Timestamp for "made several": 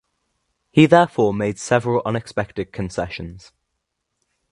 1.31-2.01